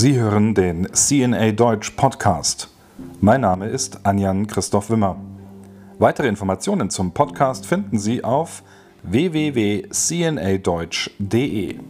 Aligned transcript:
Sie 0.00 0.14
hören 0.14 0.54
den 0.54 0.86
CNA 0.92 1.50
Deutsch 1.50 1.90
Podcast. 1.90 2.68
Mein 3.20 3.40
Name 3.40 3.66
ist 3.66 4.06
Anjan 4.06 4.46
Christoph 4.46 4.90
Wimmer. 4.90 5.16
Weitere 5.98 6.28
Informationen 6.28 6.88
zum 6.88 7.10
Podcast 7.10 7.66
finden 7.66 7.98
Sie 7.98 8.22
auf 8.22 8.62
www.cnadeutsch.de. 9.02 11.80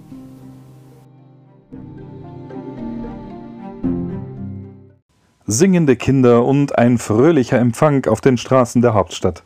Singende 5.46 5.96
Kinder 5.96 6.46
und 6.46 6.78
ein 6.78 6.96
fröhlicher 6.96 7.58
Empfang 7.58 8.06
auf 8.06 8.22
den 8.22 8.38
Straßen 8.38 8.80
der 8.80 8.94
Hauptstadt. 8.94 9.42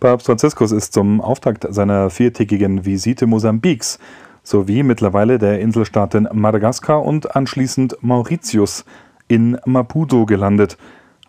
Papst 0.00 0.24
Franziskus 0.24 0.72
ist 0.72 0.94
zum 0.94 1.20
Auftakt 1.20 1.66
seiner 1.68 2.08
viertägigen 2.08 2.86
Visite 2.86 3.26
Mosambiks 3.26 3.98
sowie 4.42 4.82
mittlerweile 4.82 5.38
der 5.38 5.60
Inselstaaten 5.60 6.28
Madagaskar 6.32 7.02
und 7.02 7.36
anschließend 7.36 7.96
Mauritius 8.00 8.84
in 9.28 9.58
Maputo 9.64 10.26
gelandet. 10.26 10.76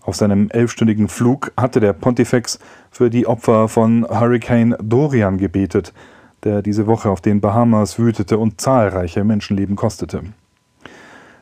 Auf 0.02 0.16
seinem 0.16 0.50
elfstündigen 0.50 1.08
Flug 1.08 1.52
hatte 1.56 1.80
der 1.80 1.94
Pontifex 1.94 2.60
für 2.90 3.10
die 3.10 3.28
Opfer 3.28 3.68
von 3.68 4.08
Hurricane 4.10 4.76
Dorian 4.82 5.38
gebetet, 5.38 5.94
der 6.44 6.64
diese 6.64 6.88
Woche 6.88 7.10
auf 7.10 7.22
den 7.22 7.40
Bahamas 7.40 8.00
wütete 8.00 8.40
und 8.40 8.60
zahlreiche 8.60 9.24
Menschenleben 9.24 9.76
kostete. 9.76 10.24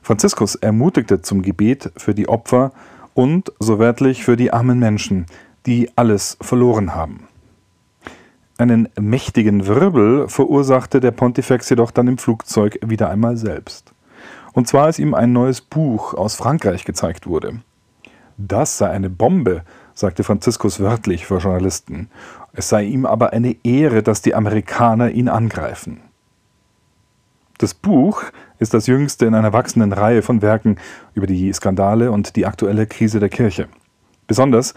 Franziskus 0.02 0.56
ermutigte 0.56 1.22
zum 1.22 1.42
Gebet 1.42 1.92
für 1.96 2.14
die 2.14 2.28
Opfer 2.28 2.74
und, 3.14 3.54
so 3.60 3.80
wörtlich, 3.80 4.26
für 4.26 4.36
die 4.36 4.52
armen 4.52 4.80
Menschen, 4.80 5.26
die 5.66 5.90
alles 5.96 6.38
verloren 6.42 6.96
haben. 6.96 7.29
Einen 8.60 8.90
mächtigen 9.00 9.68
Wirbel 9.68 10.28
verursachte 10.28 11.00
der 11.00 11.12
Pontifex 11.12 11.70
jedoch 11.70 11.92
dann 11.92 12.10
im 12.10 12.18
Flugzeug 12.18 12.78
wieder 12.86 13.10
einmal 13.10 13.38
selbst. 13.38 13.94
Und 14.52 14.68
zwar 14.68 14.84
als 14.84 15.00
ihm 15.00 15.14
ein 15.14 15.32
neues 15.32 15.62
Buch 15.62 16.14
aus 16.14 16.36
Frankreich 16.36 16.84
gezeigt 16.84 17.26
wurde. 17.26 17.62
Das 18.36 18.78
sei 18.78 18.90
eine 18.90 19.10
Bombe, 19.10 19.64
sagte 19.94 20.26
Franziskus 20.26 20.82
wörtlich 20.82 21.26
vor 21.26 21.38
Journalisten. 21.38 22.10
Es 22.52 22.68
sei 22.68 22.84
ihm 22.84 23.06
aber 23.06 23.32
eine 23.32 23.56
Ehre, 23.64 24.04
dass 24.04 24.22
die 24.22 24.36
Amerikaner 24.36 25.10
ihn 25.12 25.30
angreifen. 25.30 26.02
Das 27.60 27.74
Buch 27.74 28.24
ist 28.58 28.74
das 28.74 28.88
jüngste 28.88 29.26
in 29.26 29.36
einer 29.36 29.54
wachsenden 29.54 29.94
Reihe 29.94 30.22
von 30.22 30.42
Werken 30.42 30.76
über 31.14 31.28
die 31.28 31.54
Skandale 31.54 32.12
und 32.12 32.36
die 32.36 32.46
aktuelle 32.46 32.88
Krise 32.88 33.22
der 33.22 33.30
Kirche. 33.30 33.70
Besonders 34.28 34.74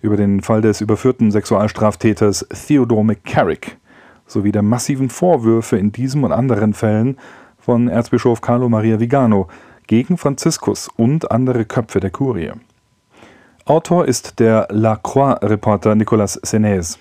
über 0.00 0.16
den 0.16 0.42
Fall 0.42 0.60
des 0.60 0.80
überführten 0.80 1.30
Sexualstraftäters 1.30 2.46
Theodore 2.66 3.04
McCarrick 3.04 3.78
sowie 4.26 4.52
der 4.52 4.62
massiven 4.62 5.10
Vorwürfe 5.10 5.76
in 5.76 5.92
diesem 5.92 6.24
und 6.24 6.32
anderen 6.32 6.74
Fällen 6.74 7.16
von 7.58 7.88
Erzbischof 7.88 8.40
Carlo 8.40 8.68
Maria 8.68 9.00
Vigano 9.00 9.48
gegen 9.86 10.18
Franziskus 10.18 10.88
und 10.96 11.30
andere 11.30 11.64
Köpfe 11.64 12.00
der 12.00 12.10
Kurie. 12.10 12.52
Autor 13.64 14.06
ist 14.06 14.38
der 14.38 14.68
La 14.70 14.96
Croix-Reporter 14.96 15.94
Nicolas 15.94 16.34
Senez. 16.42 16.98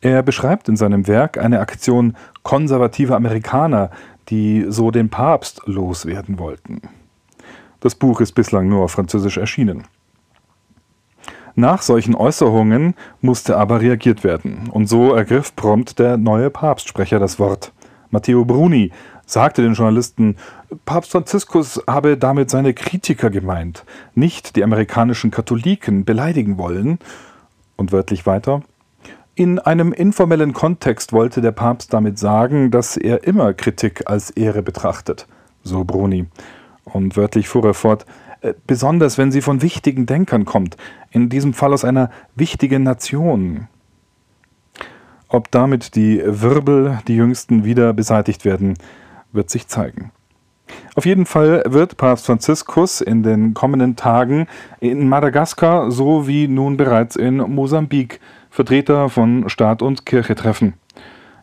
Er 0.00 0.22
beschreibt 0.22 0.68
in 0.68 0.76
seinem 0.76 1.06
Werk 1.06 1.38
eine 1.38 1.60
Aktion 1.60 2.16
konservativer 2.42 3.16
Amerikaner, 3.16 3.90
die 4.28 4.66
so 4.68 4.90
den 4.90 5.10
Papst 5.10 5.60
loswerden 5.66 6.38
wollten. 6.38 6.80
Das 7.80 7.94
Buch 7.94 8.20
ist 8.20 8.32
bislang 8.32 8.68
nur 8.68 8.84
auf 8.84 8.92
Französisch 8.92 9.36
erschienen. 9.36 9.84
Nach 11.54 11.82
solchen 11.82 12.14
Äußerungen 12.14 12.94
musste 13.20 13.56
aber 13.56 13.80
reagiert 13.80 14.24
werden, 14.24 14.70
und 14.70 14.86
so 14.86 15.14
ergriff 15.14 15.54
prompt 15.54 15.98
der 15.98 16.16
neue 16.16 16.50
Papstsprecher 16.50 17.18
das 17.18 17.38
Wort. 17.38 17.72
Matteo 18.10 18.44
Bruni 18.44 18.90
sagte 19.26 19.62
den 19.62 19.74
Journalisten, 19.74 20.36
Papst 20.84 21.12
Franziskus 21.12 21.82
habe 21.86 22.16
damit 22.16 22.50
seine 22.50 22.74
Kritiker 22.74 23.30
gemeint, 23.30 23.84
nicht 24.14 24.56
die 24.56 24.64
amerikanischen 24.64 25.30
Katholiken 25.30 26.04
beleidigen 26.04 26.58
wollen. 26.58 26.98
Und 27.76 27.92
wörtlich 27.92 28.26
weiter, 28.26 28.62
in 29.34 29.58
einem 29.58 29.92
informellen 29.92 30.52
Kontext 30.52 31.12
wollte 31.12 31.40
der 31.40 31.52
Papst 31.52 31.92
damit 31.92 32.18
sagen, 32.18 32.70
dass 32.70 32.96
er 32.96 33.24
immer 33.24 33.54
Kritik 33.54 34.02
als 34.06 34.30
Ehre 34.30 34.62
betrachtet, 34.62 35.26
so 35.62 35.84
Bruni. 35.84 36.26
Und 36.84 37.16
wörtlich 37.16 37.48
fuhr 37.48 37.64
er 37.64 37.74
fort, 37.74 38.04
besonders 38.66 39.18
wenn 39.18 39.32
sie 39.32 39.42
von 39.42 39.62
wichtigen 39.62 40.06
Denkern 40.06 40.44
kommt, 40.44 40.76
in 41.10 41.28
diesem 41.28 41.54
Fall 41.54 41.72
aus 41.72 41.84
einer 41.84 42.10
wichtigen 42.34 42.82
Nation. 42.82 43.68
Ob 45.28 45.50
damit 45.50 45.94
die 45.94 46.22
Wirbel, 46.24 46.98
die 47.08 47.16
jüngsten, 47.16 47.64
wieder 47.64 47.92
beseitigt 47.92 48.44
werden, 48.44 48.74
wird 49.32 49.48
sich 49.48 49.66
zeigen. 49.66 50.12
Auf 50.94 51.06
jeden 51.06 51.26
Fall 51.26 51.62
wird 51.66 51.96
Papst 51.96 52.26
Franziskus 52.26 53.00
in 53.00 53.22
den 53.22 53.54
kommenden 53.54 53.96
Tagen 53.96 54.46
in 54.80 55.08
Madagaskar 55.08 55.90
sowie 55.90 56.48
nun 56.48 56.76
bereits 56.76 57.16
in 57.16 57.36
Mosambik 57.36 58.20
Vertreter 58.50 59.08
von 59.08 59.48
Staat 59.48 59.80
und 59.80 60.04
Kirche 60.04 60.34
treffen. 60.34 60.74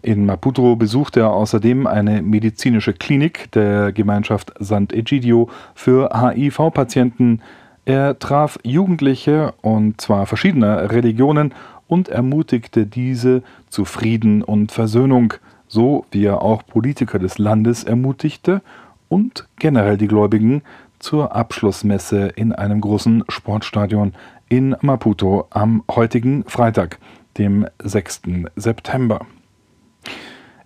In 0.01 0.25
Maputo 0.25 0.75
besucht 0.77 1.17
er 1.17 1.31
außerdem 1.31 1.85
eine 1.85 2.21
medizinische 2.21 2.93
Klinik 2.93 3.51
der 3.51 3.91
Gemeinschaft 3.91 4.57
Sant'Egidio 4.61 5.49
für 5.75 6.09
HIV-Patienten. 6.13 7.41
Er 7.83 8.17
traf 8.17 8.57
Jugendliche 8.63 9.53
und 9.61 9.99
zwar 9.99 10.25
verschiedener 10.25 10.89
Religionen 10.91 11.53
und 11.87 12.07
ermutigte 12.07 12.85
diese 12.85 13.43
zu 13.69 13.83
Frieden 13.83 14.41
und 14.41 14.71
Versöhnung, 14.71 15.33
so 15.67 16.05
wie 16.11 16.25
er 16.25 16.41
auch 16.41 16.65
Politiker 16.65 17.19
des 17.19 17.37
Landes 17.37 17.83
ermutigte 17.83 18.61
und 19.09 19.47
generell 19.57 19.97
die 19.97 20.07
Gläubigen 20.07 20.61
zur 20.99 21.35
Abschlussmesse 21.35 22.27
in 22.35 22.53
einem 22.53 22.79
großen 22.79 23.25
Sportstadion 23.27 24.13
in 24.47 24.75
Maputo 24.81 25.47
am 25.49 25.83
heutigen 25.91 26.45
Freitag, 26.45 26.99
dem 27.37 27.67
6. 27.79 28.21
September. 28.55 29.25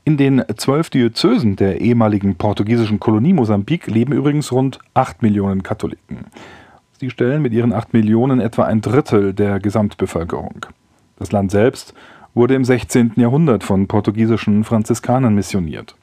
In 0.05 0.17
den 0.17 0.43
zwölf 0.57 0.89
Diözesen 0.89 1.55
der 1.55 1.79
ehemaligen 1.79 2.35
portugiesischen 2.35 2.99
Kolonie 2.99 3.31
Mosambik 3.31 3.87
leben 3.87 4.11
übrigens 4.11 4.51
rund 4.51 4.79
8 4.93 5.21
Millionen 5.21 5.63
Katholiken. 5.63 6.25
Sie 6.99 7.09
stellen 7.09 7.41
mit 7.41 7.53
ihren 7.53 7.71
8 7.71 7.93
Millionen 7.93 8.41
etwa 8.41 8.63
ein 8.65 8.81
Drittel 8.81 9.33
der 9.33 9.61
Gesamtbevölkerung. 9.61 10.65
Das 11.17 11.31
Land 11.31 11.51
selbst 11.51 11.93
wurde 12.33 12.53
im 12.53 12.65
16. 12.65 13.13
Jahrhundert 13.15 13.63
von 13.63 13.87
portugiesischen 13.87 14.65
Franziskanern 14.65 15.35
missioniert. 15.35 15.95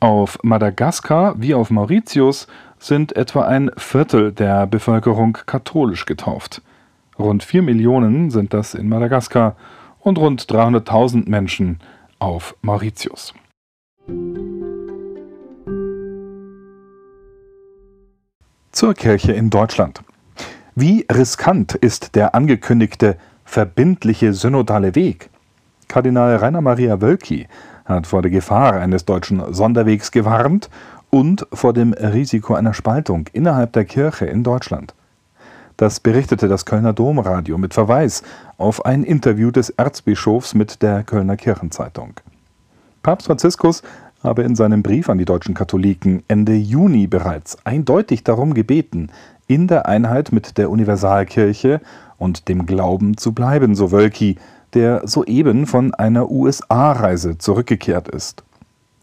Auf 0.00 0.38
Madagaskar 0.42 1.36
wie 1.38 1.54
auf 1.54 1.70
Mauritius 1.70 2.46
sind 2.78 3.16
etwa 3.16 3.46
ein 3.46 3.70
Viertel 3.78 4.32
der 4.32 4.66
Bevölkerung 4.66 5.38
katholisch 5.46 6.04
getauft. 6.04 6.60
Rund 7.18 7.42
4 7.42 7.62
Millionen 7.62 8.30
sind 8.30 8.52
das 8.52 8.74
in 8.74 8.90
Madagaskar 8.90 9.56
und 10.00 10.18
rund 10.18 10.42
300.000 10.42 11.26
Menschen 11.30 11.78
auf 12.22 12.54
Mauritius. 12.62 13.34
Zur 18.70 18.94
Kirche 18.94 19.32
in 19.32 19.50
Deutschland. 19.50 20.04
Wie 20.76 21.04
riskant 21.10 21.74
ist 21.74 22.14
der 22.14 22.36
angekündigte 22.36 23.16
verbindliche 23.44 24.34
synodale 24.34 24.94
Weg? 24.94 25.30
Kardinal 25.88 26.36
Rainer 26.36 26.60
Maria 26.60 27.00
Wölki 27.00 27.48
hat 27.86 28.06
vor 28.06 28.22
der 28.22 28.30
Gefahr 28.30 28.74
eines 28.74 29.04
deutschen 29.04 29.52
Sonderwegs 29.52 30.12
gewarnt 30.12 30.70
und 31.10 31.44
vor 31.52 31.72
dem 31.72 31.92
Risiko 31.92 32.54
einer 32.54 32.72
Spaltung 32.72 33.26
innerhalb 33.32 33.72
der 33.72 33.84
Kirche 33.84 34.26
in 34.26 34.44
Deutschland. 34.44 34.94
Das 35.82 35.98
berichtete 35.98 36.46
das 36.46 36.64
Kölner 36.64 36.92
Domradio 36.92 37.58
mit 37.58 37.74
Verweis 37.74 38.22
auf 38.56 38.84
ein 38.84 39.02
Interview 39.02 39.50
des 39.50 39.68
Erzbischofs 39.68 40.54
mit 40.54 40.80
der 40.80 41.02
Kölner 41.02 41.36
Kirchenzeitung. 41.36 42.12
Papst 43.02 43.26
Franziskus 43.26 43.82
habe 44.22 44.44
in 44.44 44.54
seinem 44.54 44.84
Brief 44.84 45.08
an 45.08 45.18
die 45.18 45.24
deutschen 45.24 45.54
Katholiken 45.56 46.22
Ende 46.28 46.54
Juni 46.54 47.08
bereits 47.08 47.58
eindeutig 47.66 48.22
darum 48.22 48.54
gebeten, 48.54 49.10
in 49.48 49.66
der 49.66 49.86
Einheit 49.86 50.30
mit 50.30 50.56
der 50.56 50.70
Universalkirche 50.70 51.80
und 52.16 52.48
dem 52.48 52.64
Glauben 52.64 53.16
zu 53.16 53.32
bleiben, 53.32 53.74
so 53.74 53.90
Wölki, 53.90 54.36
der 54.74 55.08
soeben 55.08 55.66
von 55.66 55.94
einer 55.94 56.30
USA-Reise 56.30 57.38
zurückgekehrt 57.38 58.06
ist. 58.06 58.44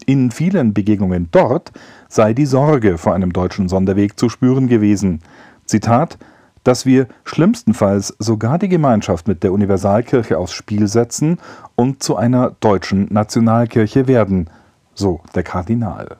In 0.06 0.32
vielen 0.32 0.74
Begegnungen 0.74 1.28
dort 1.32 1.74
sei 2.08 2.34
die 2.34 2.46
Sorge 2.46 2.98
vor 2.98 3.16
einem 3.16 3.34
deutschen 3.34 3.68
Sonderweg 3.68 4.18
zu 4.18 4.30
spüren 4.30 4.70
gewesen. 4.70 5.20
Zitat 5.66 6.18
dass 6.64 6.86
wir 6.86 7.08
schlimmstenfalls 7.24 8.16
sogar 8.20 8.60
die 8.60 8.70
Gemeinschaft 8.70 9.28
mit 9.28 9.44
der 9.44 9.54
Universalkirche 9.54 10.38
aufs 10.38 10.54
Spiel 10.54 10.88
setzen 10.88 11.40
und 11.76 12.04
zu 12.04 12.16
einer 12.16 12.56
deutschen 12.60 13.08
Nationalkirche 13.12 14.08
werden, 14.08 14.50
so 14.94 15.22
der 15.36 15.44
Kardinal. 15.44 16.18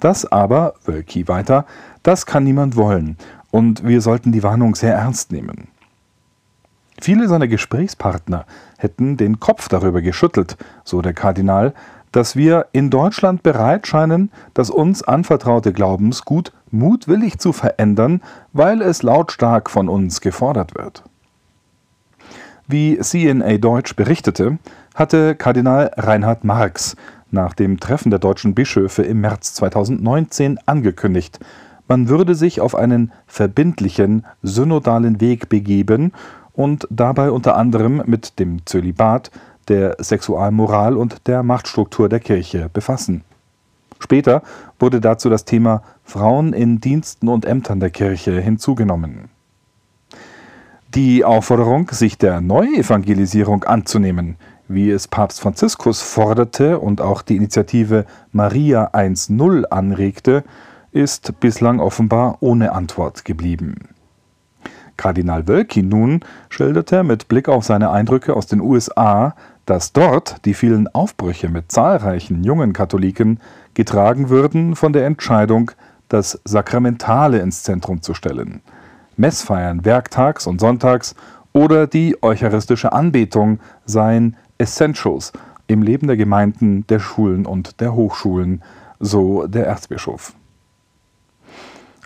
Das 0.00 0.26
aber, 0.26 0.74
Wölki 0.84 1.28
weiter, 1.28 1.64
das 2.02 2.26
kann 2.26 2.44
niemand 2.44 2.76
wollen, 2.76 3.16
und 3.50 3.86
wir 3.86 4.00
sollten 4.00 4.32
die 4.32 4.42
Warnung 4.42 4.74
sehr 4.74 4.94
ernst 4.94 5.32
nehmen. 5.32 5.68
Viele 7.00 7.28
seiner 7.28 7.48
Gesprächspartner 7.48 8.46
hätten 8.78 9.16
den 9.16 9.40
Kopf 9.40 9.68
darüber 9.68 10.00
geschüttelt, 10.00 10.56
so 10.84 11.02
der 11.02 11.12
Kardinal, 11.12 11.74
dass 12.14 12.36
wir 12.36 12.66
in 12.70 12.90
Deutschland 12.90 13.42
bereit 13.42 13.88
scheinen, 13.88 14.30
das 14.54 14.70
uns 14.70 15.02
anvertraute 15.02 15.72
Glaubensgut 15.72 16.52
mutwillig 16.70 17.38
zu 17.38 17.52
verändern, 17.52 18.22
weil 18.52 18.82
es 18.82 19.02
lautstark 19.02 19.68
von 19.68 19.88
uns 19.88 20.20
gefordert 20.20 20.76
wird. 20.76 21.02
Wie 22.68 22.98
CNA 22.98 23.58
Deutsch 23.58 23.96
berichtete, 23.96 24.58
hatte 24.94 25.34
Kardinal 25.34 25.90
Reinhard 25.96 26.44
Marx 26.44 26.94
nach 27.32 27.52
dem 27.52 27.80
Treffen 27.80 28.10
der 28.10 28.20
deutschen 28.20 28.54
Bischöfe 28.54 29.02
im 29.02 29.20
März 29.20 29.54
2019 29.54 30.60
angekündigt, 30.66 31.40
man 31.88 32.08
würde 32.08 32.36
sich 32.36 32.60
auf 32.60 32.76
einen 32.76 33.12
verbindlichen, 33.26 34.24
synodalen 34.40 35.20
Weg 35.20 35.48
begeben 35.48 36.12
und 36.52 36.86
dabei 36.90 37.32
unter 37.32 37.56
anderem 37.56 38.02
mit 38.06 38.38
dem 38.38 38.64
Zölibat, 38.64 39.32
der 39.68 39.96
Sexualmoral 40.00 40.96
und 40.96 41.26
der 41.26 41.42
Machtstruktur 41.42 42.08
der 42.08 42.20
Kirche 42.20 42.68
befassen. 42.72 43.24
Später 43.98 44.42
wurde 44.78 45.00
dazu 45.00 45.30
das 45.30 45.44
Thema 45.44 45.82
Frauen 46.04 46.52
in 46.52 46.80
Diensten 46.80 47.28
und 47.28 47.46
Ämtern 47.46 47.80
der 47.80 47.90
Kirche 47.90 48.40
hinzugenommen. 48.40 49.30
Die 50.94 51.24
Aufforderung, 51.24 51.88
sich 51.90 52.18
der 52.18 52.40
Neuevangelisierung 52.40 53.64
anzunehmen, 53.64 54.36
wie 54.68 54.90
es 54.90 55.08
Papst 55.08 55.40
Franziskus 55.40 56.02
forderte 56.02 56.78
und 56.78 57.00
auch 57.00 57.22
die 57.22 57.36
Initiative 57.36 58.06
Maria 58.32 58.90
1.0 58.92 59.64
anregte, 59.64 60.44
ist 60.92 61.40
bislang 61.40 61.80
offenbar 61.80 62.38
ohne 62.40 62.72
Antwort 62.72 63.24
geblieben. 63.24 63.88
Kardinal 64.96 65.48
Wölki 65.48 65.82
nun 65.82 66.20
schilderte 66.48 67.02
mit 67.02 67.28
Blick 67.28 67.48
auf 67.48 67.64
seine 67.64 67.90
Eindrücke 67.90 68.34
aus 68.34 68.46
den 68.46 68.60
USA, 68.60 69.34
dass 69.66 69.92
dort 69.92 70.44
die 70.44 70.54
vielen 70.54 70.88
Aufbrüche 70.88 71.48
mit 71.48 71.72
zahlreichen 71.72 72.44
jungen 72.44 72.72
Katholiken 72.72 73.40
getragen 73.74 74.28
würden 74.28 74.76
von 74.76 74.92
der 74.92 75.06
Entscheidung, 75.06 75.70
das 76.08 76.40
Sakramentale 76.44 77.38
ins 77.38 77.62
Zentrum 77.62 78.02
zu 78.02 78.14
stellen. 78.14 78.60
Messfeiern 79.16 79.84
werktags 79.84 80.46
und 80.46 80.60
sonntags 80.60 81.14
oder 81.52 81.86
die 81.86 82.22
eucharistische 82.22 82.92
Anbetung 82.92 83.60
seien 83.86 84.36
Essentials 84.58 85.32
im 85.66 85.82
Leben 85.82 86.06
der 86.06 86.16
Gemeinden, 86.16 86.86
der 86.88 86.98
Schulen 86.98 87.46
und 87.46 87.80
der 87.80 87.94
Hochschulen, 87.94 88.62
so 89.00 89.46
der 89.46 89.66
Erzbischof. 89.66 90.34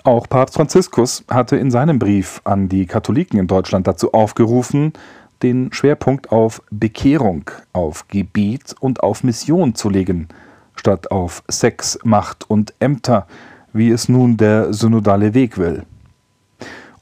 Auch 0.05 0.29
Papst 0.29 0.55
Franziskus 0.55 1.25
hatte 1.29 1.57
in 1.57 1.71
seinem 1.71 1.99
Brief 1.99 2.41
an 2.45 2.69
die 2.69 2.87
Katholiken 2.87 3.39
in 3.39 3.47
Deutschland 3.47 3.87
dazu 3.87 4.13
aufgerufen, 4.13 4.93
den 5.43 5.73
Schwerpunkt 5.73 6.32
auf 6.32 6.62
Bekehrung, 6.70 7.50
auf 7.73 8.08
Gebet 8.08 8.75
und 8.81 9.02
auf 9.02 9.25
Mission 9.25 9.75
zu 9.75 9.90
legen, 9.90 10.29
statt 10.75 11.11
auf 11.11 11.43
Sex, 11.49 11.99
Macht 12.05 12.49
und 12.49 12.75
Ämter, 12.81 13.26
wie 13.73 13.90
es 13.90 14.08
nun 14.08 14.37
der 14.37 14.73
synodale 14.73 15.35
Weg 15.35 15.58
will. 15.58 15.85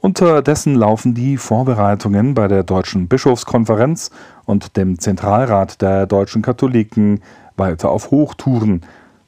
Unterdessen 0.01 0.75
laufen 0.75 1.15
die 1.15 1.37
Vorbereitungen 1.37 2.35
bei 2.35 2.49
der 2.49 2.63
Deutschen 2.63 3.09
Bischofskonferenz 3.09 4.11
und 4.45 4.77
dem 4.77 4.99
Zentralrat 4.99 5.83
der 5.83 6.07
deutschen 6.07 6.43
Katholiken 6.43 7.21
weiter 7.57 7.91
auf 7.91 8.11
Hochtouren. 8.11 8.83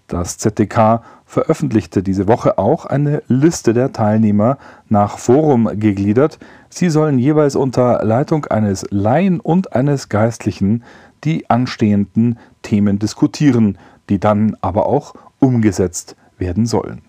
Das 0.09 0.39
ZDK 0.39 1.03
veröffentlichte 1.27 2.03
diese 2.03 2.29
Woche 2.29 2.57
auch 2.57 2.87
eine 2.87 3.23
Liste 3.29 3.75
der 3.75 3.93
Teilnehmer 3.93 4.57
nach 4.89 5.19
Forum 5.19 5.69
gegliedert. 5.75 6.39
Sie 6.71 6.89
sollen 6.89 7.19
jeweils 7.19 7.55
unter 7.55 8.03
Leitung 8.03 8.47
eines 8.47 8.87
Laien 8.91 9.39
und 9.39 9.75
eines 9.75 10.09
Geistlichen 10.09 10.83
die 11.25 11.51
anstehenden 11.51 12.39
Themen 12.63 12.99
diskutieren, 12.99 13.77
die 14.09 14.19
dann 14.19 14.57
aber 14.63 14.87
auch 14.87 15.13
umgesetzt 15.41 16.17
werden 16.39 16.65
sollen. 16.65 17.03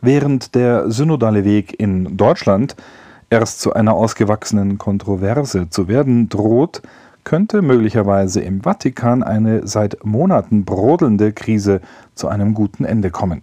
Während 0.00 0.54
der 0.54 0.92
synodale 0.92 1.44
Weg 1.44 1.80
in 1.80 2.16
Deutschland 2.16 2.76
erst 3.30 3.60
zu 3.60 3.72
einer 3.72 3.94
ausgewachsenen 3.94 4.78
Kontroverse 4.78 5.68
zu 5.70 5.88
werden 5.88 6.28
droht, 6.28 6.82
könnte 7.24 7.60
möglicherweise 7.60 8.40
im 8.40 8.62
Vatikan 8.62 9.22
eine 9.22 9.66
seit 9.66 10.04
Monaten 10.04 10.64
brodelnde 10.64 11.32
Krise 11.32 11.80
zu 12.14 12.28
einem 12.28 12.54
guten 12.54 12.84
Ende 12.84 13.10
kommen. 13.10 13.42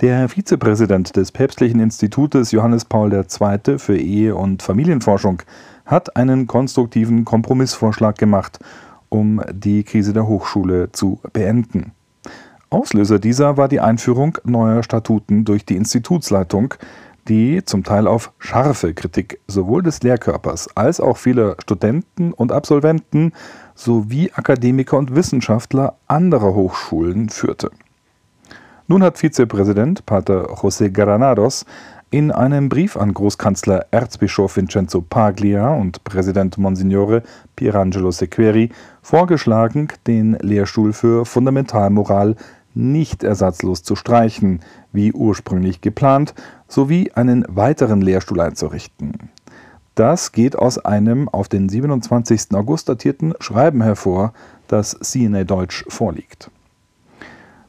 Der 0.00 0.28
Vizepräsident 0.28 1.16
des 1.16 1.32
Päpstlichen 1.32 1.80
Institutes 1.80 2.50
Johannes 2.50 2.84
Paul 2.84 3.12
II. 3.12 3.78
für 3.78 3.96
Ehe 3.96 4.34
und 4.34 4.62
Familienforschung 4.62 5.42
hat 5.86 6.16
einen 6.16 6.46
konstruktiven 6.46 7.24
Kompromissvorschlag 7.24 8.18
gemacht, 8.18 8.58
um 9.08 9.40
die 9.52 9.84
Krise 9.84 10.12
der 10.12 10.26
Hochschule 10.26 10.90
zu 10.92 11.20
beenden. 11.32 11.92
Auslöser 12.70 13.20
dieser 13.20 13.56
war 13.56 13.68
die 13.68 13.80
Einführung 13.80 14.38
neuer 14.42 14.82
Statuten 14.82 15.44
durch 15.44 15.64
die 15.64 15.76
Institutsleitung, 15.76 16.74
die 17.28 17.64
zum 17.64 17.84
Teil 17.84 18.06
auf 18.06 18.32
scharfe 18.38 18.94
Kritik 18.94 19.40
sowohl 19.46 19.82
des 19.82 20.02
Lehrkörpers 20.02 20.68
als 20.76 21.00
auch 21.00 21.16
vieler 21.16 21.56
Studenten 21.60 22.32
und 22.32 22.52
Absolventen 22.52 23.32
sowie 23.74 24.30
Akademiker 24.34 24.98
und 24.98 25.14
Wissenschaftler 25.14 25.96
anderer 26.06 26.54
Hochschulen 26.54 27.28
führte. 27.28 27.70
Nun 28.86 29.02
hat 29.02 29.18
Vizepräsident 29.18 30.04
Pater 30.04 30.50
José 30.50 30.90
Granados 30.90 31.64
in 32.10 32.30
einem 32.30 32.68
Brief 32.68 32.96
an 32.96 33.12
Großkanzler 33.12 33.86
Erzbischof 33.90 34.56
Vincenzo 34.56 35.00
Paglia 35.00 35.74
und 35.74 36.04
Präsident 36.04 36.58
Monsignore 36.58 37.22
Pierangelo 37.56 38.12
Sequeri 38.12 38.70
vorgeschlagen, 39.02 39.88
den 40.06 40.34
Lehrstuhl 40.34 40.92
für 40.92 41.24
Fundamentalmoral 41.24 42.36
nicht 42.74 43.24
ersatzlos 43.24 43.82
zu 43.82 43.96
streichen, 43.96 44.60
wie 44.92 45.12
ursprünglich 45.12 45.80
geplant, 45.80 46.34
sowie 46.68 47.12
einen 47.12 47.44
weiteren 47.48 48.00
Lehrstuhl 48.00 48.40
einzurichten. 48.40 49.30
Das 49.94 50.32
geht 50.32 50.56
aus 50.56 50.78
einem 50.78 51.28
auf 51.28 51.48
den 51.48 51.68
27. 51.68 52.54
August 52.54 52.88
datierten 52.88 53.34
Schreiben 53.38 53.80
hervor, 53.82 54.32
das 54.66 54.90
CNA 55.00 55.44
Deutsch 55.44 55.84
vorliegt. 55.88 56.50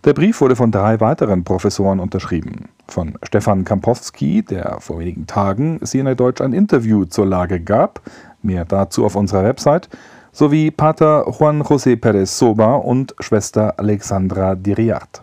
Der 0.05 0.13
Brief 0.13 0.41
wurde 0.41 0.55
von 0.55 0.71
drei 0.71 0.99
weiteren 0.99 1.43
Professoren 1.43 1.99
unterschrieben. 1.99 2.69
Von 2.87 3.17
Stefan 3.23 3.63
Kampowski, 3.63 4.43
der 4.43 4.77
vor 4.79 4.99
wenigen 4.99 5.25
Tagen 5.25 5.79
CNA 5.83 6.15
Deutsch 6.15 6.41
ein 6.41 6.53
Interview 6.53 7.05
zur 7.05 7.25
Lage 7.25 7.59
gab, 7.59 8.01
mehr 8.43 8.65
dazu 8.65 9.05
auf 9.05 9.15
unserer 9.15 9.43
Website, 9.43 9.89
sowie 10.35 10.69
Pater 10.69 11.31
Juan 11.31 11.63
José 11.63 11.95
Pérez 11.95 12.37
Soba 12.37 12.75
und 12.75 13.15
Schwester 13.21 13.75
Alexandra 13.77 14.55
Diriart. 14.55 15.21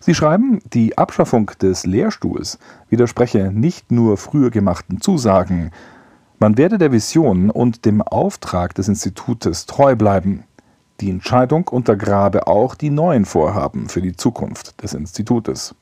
Sie 0.00 0.14
schreiben, 0.14 0.58
die 0.74 0.98
Abschaffung 0.98 1.50
des 1.62 1.86
Lehrstuhls 1.86 2.58
widerspreche 2.90 3.50
nicht 3.50 3.90
nur 3.90 4.18
früher 4.18 4.50
gemachten 4.50 5.00
Zusagen, 5.00 5.70
man 6.38 6.58
werde 6.58 6.76
der 6.76 6.92
Vision 6.92 7.50
und 7.50 7.86
dem 7.86 8.02
Auftrag 8.02 8.74
des 8.74 8.88
Institutes 8.88 9.64
treu 9.64 9.96
bleiben. 9.96 10.44
Die 11.00 11.08
Entscheidung 11.08 11.68
untergrabe 11.68 12.46
auch 12.48 12.74
die 12.74 12.90
neuen 12.90 13.24
Vorhaben 13.24 13.88
für 13.88 14.02
die 14.02 14.14
Zukunft 14.14 14.82
des 14.82 14.92
Institutes. 14.92 15.74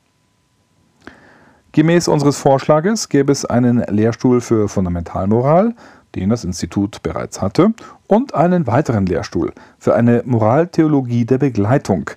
Gemäß 1.73 2.07
unseres 2.07 2.37
Vorschlages 2.37 3.09
gäbe 3.09 3.31
es 3.31 3.43
einen 3.43 3.79
Lehrstuhl 3.79 4.39
für 4.39 4.69
Fundamentalmoral, 4.69 5.73
den 6.15 6.29
das 6.29 6.43
Institut 6.43 7.01
bereits 7.03 7.41
hatte, 7.41 7.73
und 8.07 8.35
einen 8.35 8.67
weiteren 8.67 9.05
Lehrstuhl 9.05 9.53
für 9.79 9.95
eine 9.95 10.23
Moraltheologie 10.25 11.25
der 11.25 11.37
Begleitung, 11.37 12.09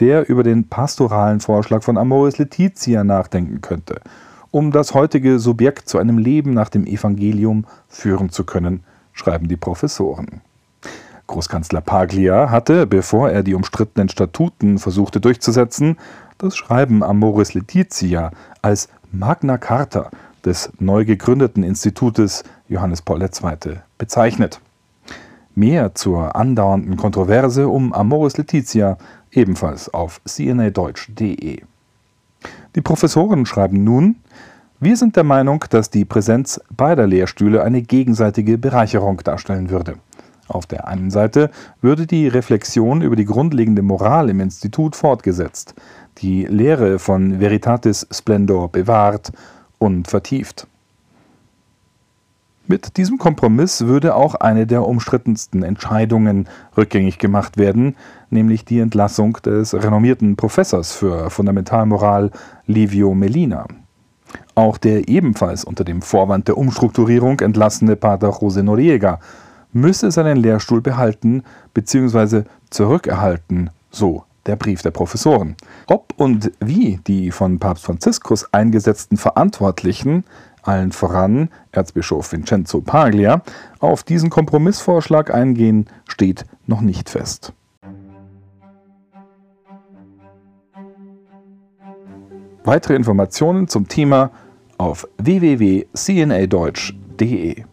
der 0.00 0.28
über 0.28 0.42
den 0.42 0.68
pastoralen 0.68 1.40
Vorschlag 1.40 1.82
von 1.82 1.98
Amoris 1.98 2.38
Laetitia 2.38 3.04
nachdenken 3.04 3.60
könnte, 3.60 4.00
um 4.50 4.72
das 4.72 4.94
heutige 4.94 5.38
Subjekt 5.38 5.88
zu 5.88 5.98
einem 5.98 6.18
Leben 6.18 6.54
nach 6.54 6.68
dem 6.68 6.86
Evangelium 6.86 7.66
führen 7.88 8.30
zu 8.30 8.44
können, 8.44 8.84
schreiben 9.12 9.48
die 9.48 9.56
Professoren. 9.56 10.40
Großkanzler 11.26 11.80
Paglia 11.80 12.50
hatte, 12.50 12.86
bevor 12.86 13.30
er 13.30 13.42
die 13.42 13.54
umstrittenen 13.54 14.08
Statuten 14.08 14.78
versuchte 14.78 15.20
durchzusetzen, 15.20 15.96
das 16.38 16.56
Schreiben 16.56 17.02
Amoris 17.02 17.54
Laetitia 17.54 18.32
als 18.60 18.88
Magna 19.12 19.56
Carta 19.58 20.10
des 20.44 20.70
neu 20.78 21.04
gegründeten 21.04 21.62
Institutes 21.62 22.44
Johannes 22.68 23.02
Paul 23.02 23.22
II. 23.22 23.78
bezeichnet. 23.98 24.60
Mehr 25.54 25.94
zur 25.94 26.34
andauernden 26.34 26.96
Kontroverse 26.96 27.68
um 27.68 27.92
Amoris 27.92 28.36
Laetitia 28.36 28.96
ebenfalls 29.30 29.92
auf 29.92 30.20
cnadeutsch.de. 30.24 31.62
Die 32.74 32.80
Professoren 32.80 33.44
schreiben 33.44 33.84
nun, 33.84 34.16
wir 34.80 34.96
sind 34.96 35.14
der 35.14 35.24
Meinung, 35.24 35.64
dass 35.70 35.90
die 35.90 36.04
Präsenz 36.04 36.60
beider 36.76 37.06
Lehrstühle 37.06 37.62
eine 37.62 37.82
gegenseitige 37.82 38.58
Bereicherung 38.58 39.18
darstellen 39.18 39.70
würde. 39.70 39.96
Auf 40.48 40.66
der 40.66 40.88
einen 40.88 41.10
Seite 41.10 41.50
würde 41.80 42.06
die 42.06 42.26
Reflexion 42.28 43.00
über 43.00 43.14
die 43.14 43.24
grundlegende 43.24 43.82
Moral 43.82 44.28
im 44.28 44.40
Institut 44.40 44.96
fortgesetzt, 44.96 45.74
die 46.18 46.44
Lehre 46.46 46.98
von 46.98 47.40
Veritatis 47.40 48.06
Splendor 48.10 48.70
bewahrt 48.70 49.32
und 49.82 50.06
vertieft. 50.06 50.68
Mit 52.68 52.96
diesem 52.96 53.18
Kompromiss 53.18 53.86
würde 53.86 54.14
auch 54.14 54.36
eine 54.36 54.64
der 54.68 54.86
umstrittensten 54.86 55.64
Entscheidungen 55.64 56.48
rückgängig 56.76 57.18
gemacht 57.18 57.58
werden, 57.58 57.96
nämlich 58.30 58.64
die 58.64 58.78
Entlassung 58.78 59.38
des 59.44 59.74
renommierten 59.74 60.36
Professors 60.36 60.92
für 60.92 61.28
Fundamentalmoral 61.28 62.30
Livio 62.66 63.12
Melina. 63.14 63.66
Auch 64.54 64.78
der 64.78 65.08
ebenfalls 65.08 65.64
unter 65.64 65.82
dem 65.82 66.00
Vorwand 66.00 66.46
der 66.46 66.56
Umstrukturierung 66.56 67.40
entlassene 67.40 67.96
Pater 67.96 68.30
José 68.30 68.62
Noriega 68.62 69.18
müsse 69.72 70.12
seinen 70.12 70.36
Lehrstuhl 70.36 70.80
behalten 70.80 71.42
bzw. 71.74 72.44
zurückerhalten, 72.70 73.70
so 73.90 74.24
der 74.46 74.56
Brief 74.56 74.82
der 74.82 74.90
Professoren. 74.90 75.56
Ob 75.86 76.12
und 76.16 76.52
wie 76.60 77.00
die 77.06 77.30
von 77.30 77.58
Papst 77.58 77.84
Franziskus 77.84 78.52
eingesetzten 78.52 79.16
Verantwortlichen, 79.16 80.24
allen 80.62 80.92
voran 80.92 81.48
Erzbischof 81.72 82.32
Vincenzo 82.32 82.80
Paglia, 82.80 83.42
auf 83.80 84.02
diesen 84.02 84.30
Kompromissvorschlag 84.30 85.34
eingehen, 85.34 85.86
steht 86.06 86.46
noch 86.66 86.80
nicht 86.80 87.10
fest. 87.10 87.52
Weitere 92.64 92.94
Informationen 92.94 93.66
zum 93.66 93.88
Thema 93.88 94.30
auf 94.78 95.08
www.cnadeutsch.de 95.18 97.64